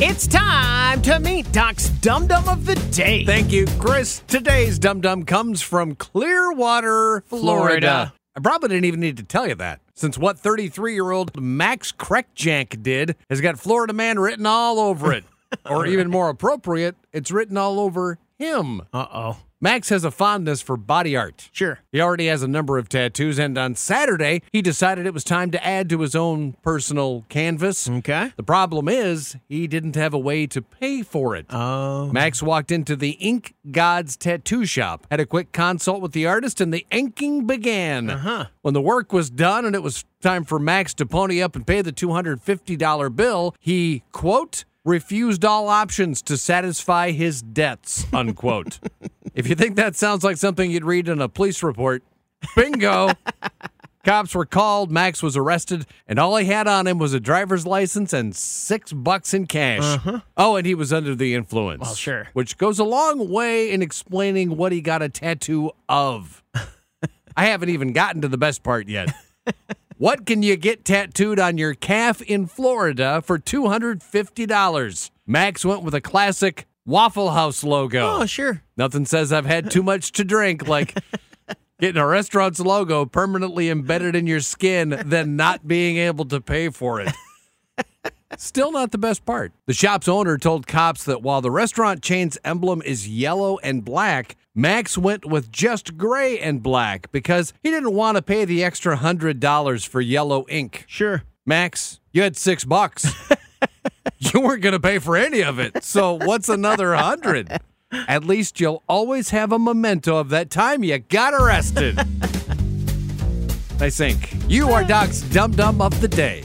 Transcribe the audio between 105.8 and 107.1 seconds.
So what's another